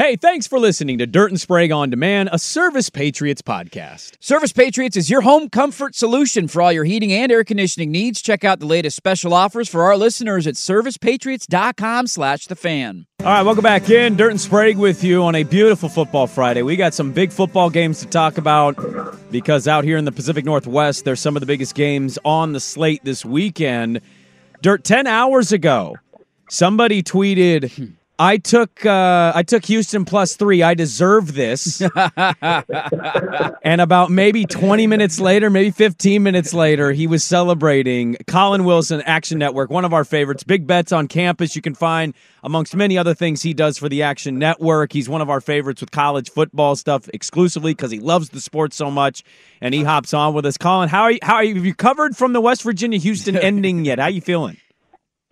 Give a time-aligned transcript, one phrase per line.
[0.00, 4.16] Hey, thanks for listening to Dirt and Sprague on Demand, a Service Patriots podcast.
[4.18, 8.22] Service Patriots is your home comfort solution for all your heating and air conditioning needs.
[8.22, 13.04] Check out the latest special offers for our listeners at servicepatriots.com slash the fan.
[13.20, 14.16] All right, welcome back in.
[14.16, 16.62] Dirt and Sprague with you on a beautiful football Friday.
[16.62, 18.78] We got some big football games to talk about
[19.30, 22.60] because out here in the Pacific Northwest, there's some of the biggest games on the
[22.60, 24.00] slate this weekend.
[24.62, 25.96] Dirt, 10 hours ago,
[26.48, 30.62] somebody tweeted I took uh, I took Houston plus three.
[30.62, 31.80] I deserve this.
[33.62, 39.00] and about maybe 20 minutes later, maybe 15 minutes later, he was celebrating Collin Wilson,
[39.06, 40.44] Action Network, one of our favorites.
[40.44, 41.56] Big bets on campus.
[41.56, 42.12] You can find
[42.44, 44.92] amongst many other things he does for the Action Network.
[44.92, 48.74] He's one of our favorites with college football stuff exclusively because he loves the sport
[48.74, 49.24] so much.
[49.62, 50.58] And he hops on with us.
[50.58, 51.20] Collin, how are you?
[51.22, 51.54] How are you?
[51.54, 53.98] Have you covered from the West Virginia Houston ending yet?
[53.98, 54.58] How are you feeling?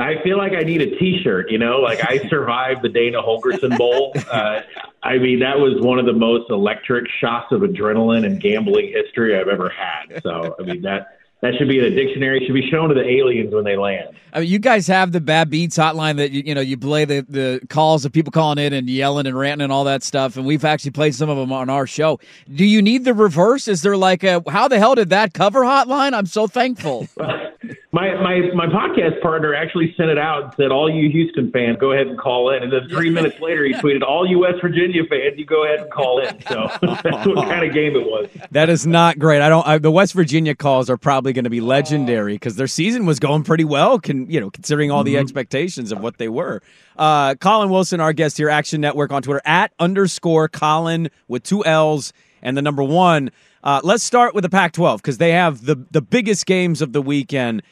[0.01, 1.51] I feel like I need a T-shirt.
[1.51, 4.13] You know, like I survived the Dana Holgorsen Bowl.
[4.31, 4.61] Uh,
[5.03, 9.39] I mean, that was one of the most electric shots of adrenaline and gambling history
[9.39, 10.23] I've ever had.
[10.23, 12.43] So, I mean that that should be in a dictionary.
[12.43, 14.09] It should be shown to the aliens when they land.
[14.33, 17.05] I mean, you guys have the bad beats hotline that you, you know you play
[17.05, 20.37] the the calls of people calling in and yelling and ranting and all that stuff,
[20.37, 22.19] and we've actually played some of them on our show.
[22.53, 23.69] Do you need the reverse?
[23.69, 26.13] Is there like a how the hell did that cover hotline?
[26.13, 27.09] I'm so thankful.
[27.91, 31.79] My my my podcast partner actually sent it out and said, "All you Houston fans,
[31.81, 34.61] go ahead and call in." And then three minutes later, he tweeted, "All you West
[34.61, 38.05] Virginia fans, you go ahead and call in." So that's what kind of game it
[38.05, 38.29] was.
[38.51, 39.41] That is not great.
[39.41, 39.67] I don't.
[39.67, 43.19] I, the West Virginia calls are probably going to be legendary because their season was
[43.19, 43.99] going pretty well.
[43.99, 45.23] Can you know, considering all the mm-hmm.
[45.23, 46.61] expectations of what they were.
[46.99, 51.65] Uh, Collin Wilson, our guest here, Action Network on Twitter at underscore Collin with two
[51.65, 52.13] L's
[52.43, 53.31] and the number one.
[53.65, 57.01] Uh, let's start with the Pac-12 because they have the the biggest games of the
[57.01, 57.63] weekend.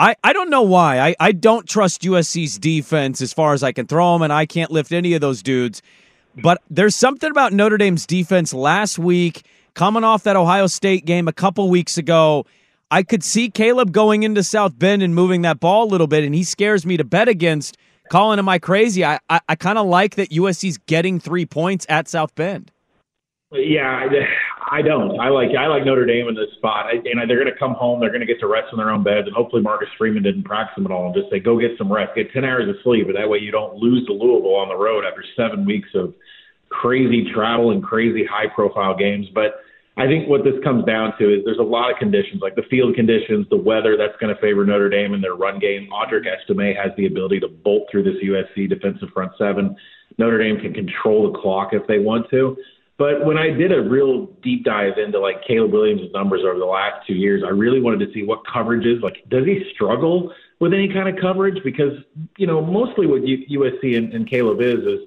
[0.00, 0.98] I, I don't know why.
[0.98, 4.46] I, I don't trust USC's defense as far as I can throw them, and I
[4.46, 5.82] can't lift any of those dudes.
[6.34, 9.44] But there's something about Notre Dame's defense last week,
[9.74, 12.46] coming off that Ohio State game a couple weeks ago.
[12.90, 16.24] I could see Caleb going into South Bend and moving that ball a little bit,
[16.24, 17.76] and he scares me to bet against.
[18.10, 19.04] Collin, am I crazy?
[19.04, 22.72] I, I, I kind of like that USC's getting three points at South Bend.
[23.52, 24.06] Yeah,
[24.70, 25.18] I don't.
[25.18, 27.74] I like I like Notre Dame in this spot, I, and they're going to come
[27.74, 27.98] home.
[27.98, 30.44] They're going to get to rest in their own beds, and hopefully Marcus Freeman didn't
[30.44, 32.76] practice them at all, and just say go get some rest, get ten hours of
[32.84, 35.88] sleep, and that way you don't lose to Louisville on the road after seven weeks
[35.96, 36.14] of
[36.68, 39.26] crazy travel and crazy high profile games.
[39.34, 39.66] But
[39.96, 42.62] I think what this comes down to is there's a lot of conditions, like the
[42.70, 45.90] field conditions, the weather that's going to favor Notre Dame in their run game.
[45.90, 49.74] Audric Estime has the ability to bolt through this USC defensive front seven.
[50.18, 52.56] Notre Dame can control the clock if they want to.
[53.00, 56.66] But when I did a real deep dive into like Caleb Williams' numbers over the
[56.66, 60.74] last two years, I really wanted to see what coverages, like, does he struggle with
[60.74, 61.64] any kind of coverage?
[61.64, 61.94] Because,
[62.36, 65.00] you know, mostly what USC and, and Caleb is, is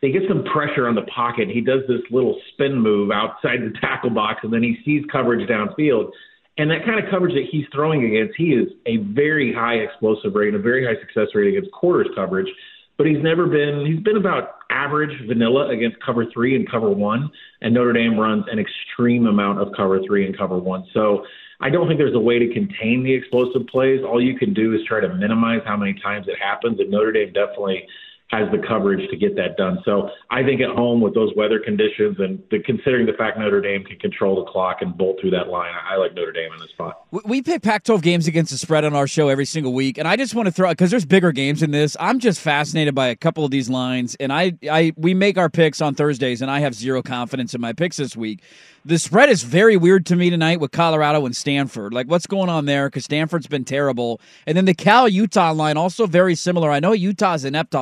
[0.00, 1.50] he gets some pressure on the pocket.
[1.50, 5.46] He does this little spin move outside the tackle box, and then he sees coverage
[5.46, 6.12] downfield.
[6.56, 10.34] And that kind of coverage that he's throwing against, he is a very high explosive
[10.34, 12.48] rate and a very high success rate against quarters coverage
[12.98, 17.30] but he's never been he's been about average vanilla against cover three and cover one
[17.60, 21.24] and notre dame runs an extreme amount of cover three and cover one so
[21.60, 24.02] I don't think there's a way to contain the explosive plays.
[24.04, 26.78] All you can do is try to minimize how many times it happens.
[26.80, 27.86] And Notre Dame definitely
[28.28, 29.78] has the coverage to get that done.
[29.84, 33.60] So I think at home with those weather conditions and the, considering the fact Notre
[33.60, 36.58] Dame can control the clock and bolt through that line, I like Notre Dame in
[36.58, 37.06] this spot.
[37.24, 40.16] We pick Pac-12 games against the spread on our show every single week, and I
[40.16, 41.96] just want to throw because there's bigger games in this.
[42.00, 45.48] I'm just fascinated by a couple of these lines, and I, I we make our
[45.48, 48.42] picks on Thursdays, and I have zero confidence in my picks this week.
[48.86, 51.92] The spread is very weird to me tonight with Colorado and Stanford.
[51.92, 52.86] Like, what's going on there?
[52.86, 54.20] Because Stanford's been terrible.
[54.46, 56.70] And then the Cal Utah line, also very similar.
[56.70, 57.74] I know Utah's inept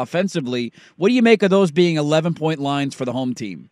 [0.97, 3.71] What do you make of those being 11 point lines for the home team?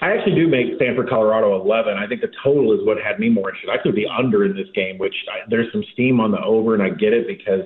[0.00, 1.96] I actually do make Stanford, Colorado 11.
[1.96, 3.70] I think the total is what had me more interested.
[3.70, 6.74] I took the under in this game, which I, there's some steam on the over,
[6.74, 7.62] and I get it because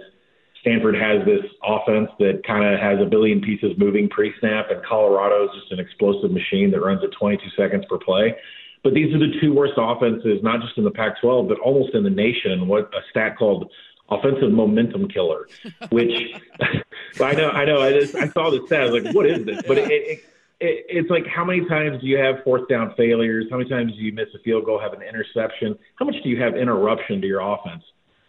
[0.60, 4.84] Stanford has this offense that kind of has a billion pieces moving pre snap, and
[4.84, 8.36] Colorado is just an explosive machine that runs at 22 seconds per play.
[8.84, 11.94] But these are the two worst offenses, not just in the Pac 12, but almost
[11.94, 12.68] in the nation.
[12.68, 13.70] What a stat called
[14.10, 15.48] offensive momentum killer,
[15.90, 16.12] which
[17.20, 17.80] I know, I know.
[17.80, 18.82] I just I saw the stat.
[18.82, 19.62] I was like, what is this?
[19.66, 20.18] But it, it,
[20.60, 23.46] it, it's like how many times do you have fourth down failures?
[23.50, 25.78] How many times do you miss a field goal, have an interception?
[25.96, 27.82] How much do you have interruption to your offense?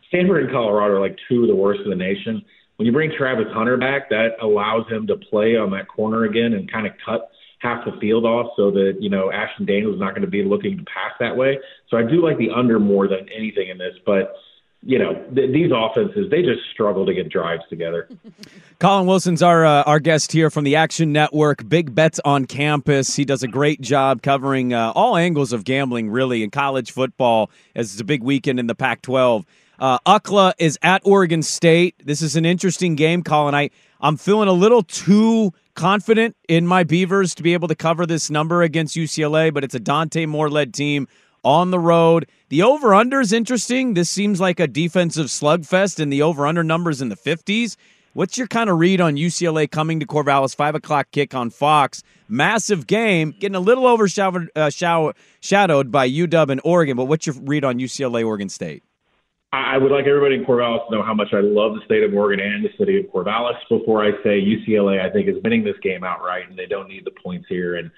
[0.10, 2.44] Stanford and Colorado are like two of the worst in the nation.
[2.78, 6.54] When you bring Travis Hunter back, that allows him to play on that corner again
[6.54, 7.30] and kind of cut
[7.60, 10.44] half the field off so that, you know, Ashton Daniels is not going to be
[10.44, 11.60] looking to pass that way.
[11.90, 14.34] So I do like the under more than anything in this, but
[14.82, 18.08] you know th- these offenses they just struggle to get drives together.
[18.80, 21.68] Collin Wilson's our uh, our guest here from the Action Network.
[21.68, 23.16] Big bets on campus.
[23.16, 27.52] He does a great job covering uh, all angles of gambling, really, in college football.
[27.76, 29.46] As it's a big weekend in the Pac-12.
[29.80, 31.96] Uh, UCLA is at Oregon State.
[32.04, 33.56] This is an interesting game, Collin.
[33.56, 33.70] I
[34.02, 38.30] I'm feeling a little too confident in my Beavers to be able to cover this
[38.30, 41.08] number against UCLA, but it's a Dante Moore led team
[41.44, 42.28] on the road.
[42.50, 43.94] The over under is interesting.
[43.94, 47.76] This seems like a defensive slugfest, and the over under numbers in the 50s.
[48.14, 52.02] What's your kind of read on UCLA coming to Corvallis, 5 o'clock kick on Fox?
[52.28, 57.36] Massive game, getting a little overshadowed uh, shadowed by UW and Oregon, but what's your
[57.42, 58.84] read on UCLA, Oregon State?
[59.52, 62.14] I would like everybody in Corvallis to know how much I love the state of
[62.14, 63.58] Oregon and the city of Corvallis.
[63.68, 67.04] Before I say UCLA, I think is winning this game outright, and they don't need
[67.04, 67.78] the points here.
[67.78, 67.90] And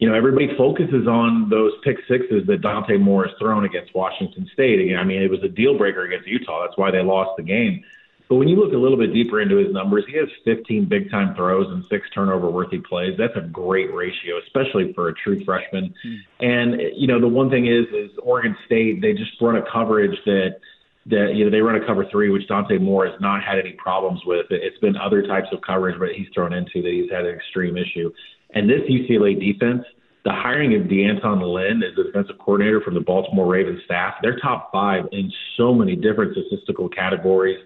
[0.00, 4.48] you know, everybody focuses on those pick sixes that Dante Moore has thrown against Washington
[4.52, 4.80] State.
[4.80, 6.64] Again, I mean, it was a deal breaker against Utah.
[6.66, 7.84] That's why they lost the game.
[8.30, 11.10] But when you look a little bit deeper into his numbers, he has 15 big
[11.10, 13.12] time throws and six turnover worthy plays.
[13.18, 15.92] That's a great ratio, especially for a true freshman.
[16.06, 16.18] Mm.
[16.40, 20.16] And you know, the one thing is, is Oregon State they just run a coverage
[20.24, 20.60] that
[21.06, 23.72] that you know they run a cover three, which Dante Moore has not had any
[23.72, 24.46] problems with.
[24.48, 27.76] It's been other types of coverage that he's thrown into that he's had an extreme
[27.76, 28.12] issue.
[28.54, 29.84] And this UCLA defense,
[30.24, 34.38] the hiring of D'Anton Lynn as the defensive coordinator from the Baltimore Ravens staff, they're
[34.38, 37.58] top five in so many different statistical categories.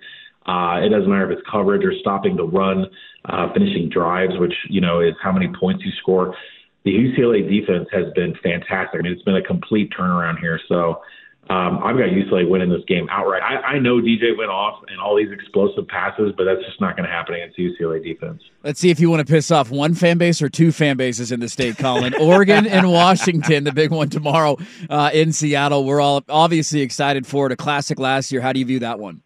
[0.47, 2.87] Uh, it doesn't matter if it's coverage or stopping the run,
[3.25, 6.37] uh, finishing drives, which you know is how many points you score.
[6.85, 9.01] The UCLA defense has been fantastic.
[9.01, 10.61] I mean, it's been a complete turnaround here.
[10.69, 11.01] So
[11.51, 13.43] um, I've got UCLA winning this game outright.
[13.43, 16.97] I, I know DJ went off and all these explosive passes, but that's just not
[16.97, 18.43] going to happen against UCLA defense.
[18.63, 21.33] Let's see if you want to piss off one fan base or two fan bases
[21.33, 22.15] in the state, Collin.
[22.21, 24.57] Oregon and Washington, the big one tomorrow
[24.89, 25.85] uh, in Seattle.
[25.85, 27.53] We're all obviously excited for it.
[27.53, 28.41] A classic last year.
[28.41, 29.21] How do you view that one?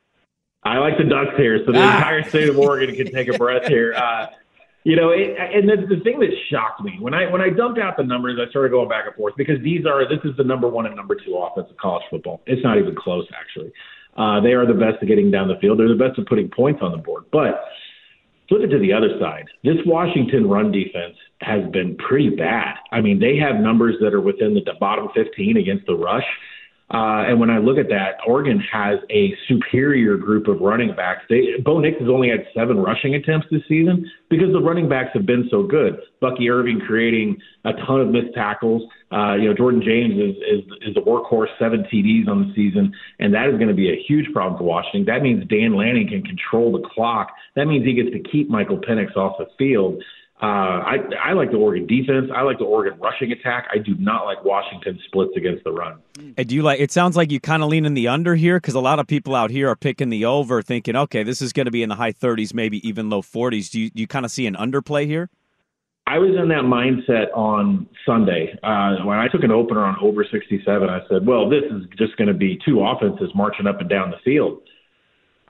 [0.64, 1.96] I like the Ducks here, so the ah.
[1.98, 3.94] entire state of Oregon can take a breath here.
[3.94, 4.26] Uh,
[4.88, 7.78] you know, it, and the, the thing that shocked me when I when I dumped
[7.78, 10.45] out the numbers, I started going back and forth because these are this is the
[10.45, 12.40] number one and number two offense of college football.
[12.47, 13.71] It's not even close, actually.
[14.16, 15.78] Uh, they are the best at getting down the field.
[15.78, 17.25] They're the best at putting points on the board.
[17.30, 17.61] But
[18.49, 19.45] flip it to the other side.
[19.62, 22.76] This Washington run defense has been pretty bad.
[22.90, 26.25] I mean, they have numbers that are within the bottom 15 against the rush.
[26.90, 31.21] Uh, and when I look at that, Oregon has a superior group of running backs.
[31.28, 35.11] They, Bo Nix has only had seven rushing attempts this season because the running backs
[35.12, 35.99] have been so good.
[36.23, 38.83] Bucky Irving creating a ton of missed tackles.
[39.12, 42.95] Uh, you know, Jordan James is, is is a workhorse, seven TDs on the season,
[43.18, 45.04] and that is going to be a huge problem for Washington.
[45.04, 47.33] That means Dan Lanning can control the clock.
[47.54, 50.02] That means he gets to keep Michael Penix off the field.
[50.40, 52.30] Uh, I, I like the Oregon defense.
[52.33, 53.66] I like the Oregon rushing attack.
[53.73, 55.99] I do not like Washington splits against the run.
[56.37, 56.78] And do you like?
[56.78, 59.09] It sounds like you kind of lean in the under here because a lot of
[59.09, 61.88] people out here are picking the over, thinking, okay, this is going to be in
[61.88, 63.68] the high 30s, maybe even low 40s.
[63.71, 65.28] Do you, you kind of see an underplay here?
[66.07, 70.25] I was in that mindset on Sunday uh, when I took an opener on over
[70.25, 70.88] 67.
[70.88, 74.11] I said, well, this is just going to be two offenses marching up and down
[74.11, 74.62] the field.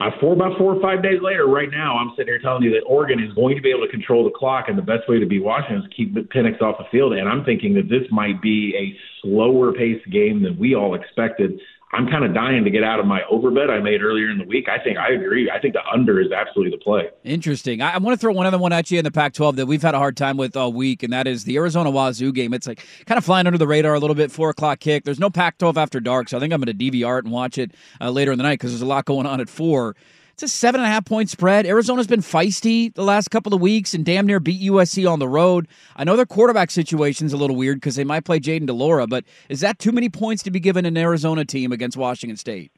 [0.01, 2.71] Uh, four by four or five days later, right now, I'm sitting here telling you
[2.71, 5.19] that Oregon is going to be able to control the clock, and the best way
[5.19, 7.15] to beat Washington is to keep Penix off the field.
[7.15, 11.61] And I'm thinking that this might be a slower paced game than we all expected.
[11.91, 14.45] I'm kind of dying to get out of my overbet I made earlier in the
[14.45, 14.69] week.
[14.69, 15.51] I think I agree.
[15.51, 17.09] I think the under is absolutely the play.
[17.25, 17.81] Interesting.
[17.81, 19.81] I, I want to throw one other one at you in the Pac-12 that we've
[19.81, 22.53] had a hard time with all week, and that is the Arizona Wazoo game.
[22.53, 24.31] It's like kind of flying under the radar a little bit.
[24.31, 25.05] Four o'clock kick.
[25.05, 27.57] There's no Pac-12 after dark, so I think I'm going to DVR it and watch
[27.57, 27.73] it
[28.03, 29.97] uh, later in the night because there's a lot going on at four.
[30.41, 31.67] It's a seven and a half point spread.
[31.67, 35.27] Arizona's been feisty the last couple of weeks and damn near beat USC on the
[35.27, 35.67] road.
[35.97, 39.09] I know their quarterback situation's a little weird because they might play Jayden de Laura,
[39.09, 42.71] but is that too many points to be given an Arizona team against Washington State?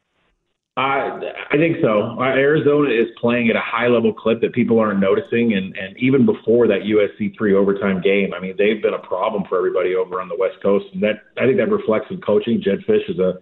[0.79, 2.17] Uh, I think so.
[2.19, 5.95] Uh, Arizona is playing at a high level clip that people aren't noticing, and and
[5.99, 9.95] even before that USC three overtime game, I mean they've been a problem for everybody
[9.95, 12.63] over on the West Coast, and that I think that reflects in coaching.
[12.65, 13.35] Jedd Fisch is a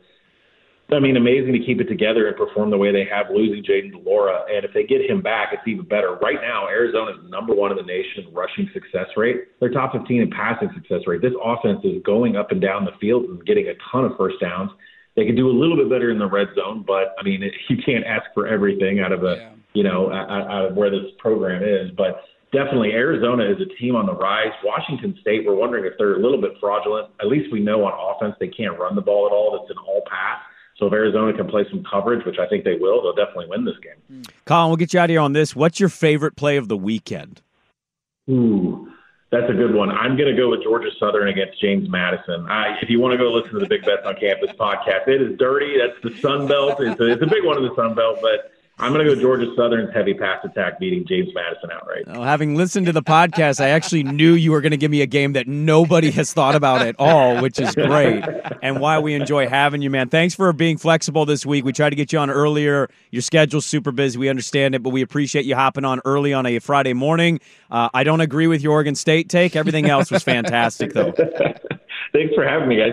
[0.91, 3.93] I mean, amazing to keep it together and perform the way they have, losing Jayden
[3.93, 4.45] de Laura.
[4.49, 6.15] And if they get him back, it's even better.
[6.15, 9.49] Right now, Arizona is number one in the nation in rushing success rate.
[9.61, 11.21] They're top 15 in passing success rate.
[11.21, 14.37] This offense is going up and down the field and getting a ton of first
[14.41, 14.71] downs.
[15.15, 17.77] They can do a little bit better in the red zone, but I mean, you
[17.85, 19.51] can't ask for everything out of a, yeah.
[19.75, 21.91] you know, out of where this program is.
[21.99, 24.57] But definitely Arizona is a team on the rise.
[24.65, 27.11] Washington State, we're wondering if they're a little bit fraudulent.
[27.21, 29.61] At least we know on offense they can't run the ball at all.
[29.61, 30.41] It's an all pass.
[30.79, 33.65] So if Arizona can play some coverage, which I think they will, they'll definitely win
[33.65, 34.23] this game.
[34.45, 35.57] Collin, we'll get you out of here on this.
[35.57, 37.43] What's your favorite play of the weekend?
[38.31, 38.89] Ooh,
[39.31, 39.91] that's a good one.
[39.91, 42.47] I'm going to go with Georgia Southern against James Madison.
[42.49, 45.21] I, if you want to go listen to the Big Bets on Campus podcast, it
[45.21, 45.77] is dirty.
[45.79, 46.81] That's the Sun Belt.
[46.81, 49.21] It's a, it's a big one in the Sun Belt, but I'm going to go
[49.21, 52.07] Georgia Southern's heavy pass attack beating James Madison outright.
[52.07, 55.03] Well, having listened to the podcast, I actually knew you were going to give me
[55.03, 58.23] a game that nobody has thought about at all, which is great
[58.63, 60.09] and why we enjoy having you, man.
[60.09, 61.65] Thanks for being flexible this week.
[61.65, 62.89] We tried to get you on earlier.
[63.11, 64.17] Your schedule's super busy.
[64.17, 67.41] We understand it, but we appreciate you hopping on early on a Friday morning.
[67.73, 69.57] Uh, I don't agree with your Oregon State take.
[69.57, 71.13] Everything else was fantastic, though.
[72.13, 72.93] Thanks for having me, guys.